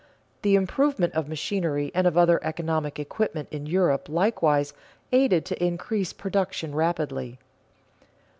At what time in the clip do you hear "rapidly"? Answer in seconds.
6.73-7.37